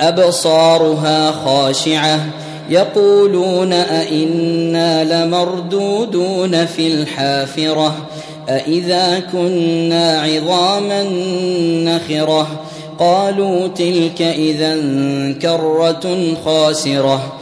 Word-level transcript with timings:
أبصارها 0.00 1.30
خاشعة. 1.30 2.20
يقولون 2.70 3.72
أئنا 3.72 5.04
لمردودون 5.04 6.66
في 6.66 6.86
الحافرة. 6.86 7.94
أإذا 8.48 9.22
كنا 9.32 10.20
عظاما 10.22 11.02
نخرة. 11.84 12.60
قالوا 12.98 13.68
تلك 13.68 14.22
إذا 14.22 14.76
كرة 15.42 16.34
خاسرة. 16.44 17.32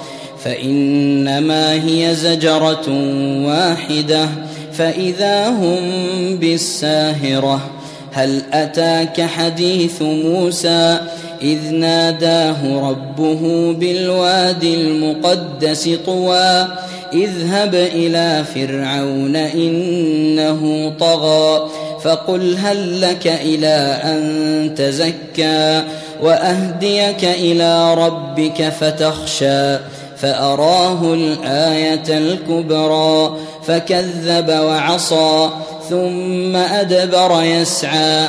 فإنما 0.45 1.73
هي 1.73 2.15
زجرة 2.15 2.89
واحدة. 3.47 4.29
فإذا 4.73 5.49
هم 5.49 5.81
بالساهرة. 6.37 7.61
هل 8.13 8.43
أتاك 8.53 9.21
حديث 9.21 10.03
موسى 10.03 11.01
إذ 11.43 11.75
ناداه 11.75 12.89
ربه 12.89 13.73
بالوادي 13.73 14.75
المقدس 14.75 15.89
طوى 16.07 16.67
اذهب 17.13 17.75
إلى 17.75 18.45
فرعون 18.55 19.37
إنه 19.37 20.93
طغى 21.01 21.69
فقل 22.05 22.57
هل 22.57 23.01
لك 23.01 23.27
إلى 23.27 24.01
أن 24.05 24.75
تزكى؟ 24.77 25.83
وأهديك 26.23 27.25
إلى 27.25 27.95
ربك 27.95 28.69
فتخشى 28.69 29.79
فأراه 30.17 31.15
الآية 31.15 32.19
الكبرى 32.19 33.37
فكذب 33.67 34.49
وعصى 34.49 35.49
ثم 35.91 36.57
أدبر 36.57 37.43
يسعى. 37.43 38.29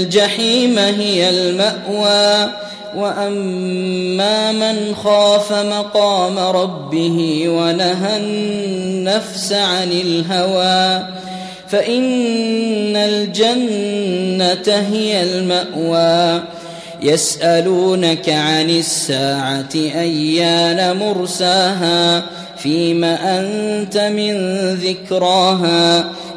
الجحيم 0.00 0.78
هي 0.78 1.30
المأوى. 1.30 2.50
وأما 2.96 4.52
من 4.52 4.94
خاف 4.94 5.52
مقام 5.52 6.38
ربه 6.38 7.44
ونهى 7.48 8.16
النفس 8.16 9.52
عن 9.52 9.92
الهوى 9.92 11.06
فإن 11.68 12.96
الجنة 12.96 14.76
هي 14.92 15.22
المأوى. 15.22 16.42
يسألونك 17.02 18.28
عن 18.28 18.70
الساعة 18.70 19.74
أيان 19.74 20.96
مرساها 20.96 22.22
فيم 22.56 23.04
أنت 23.04 23.96
من 23.96 24.34
ذكراها. 24.74 26.04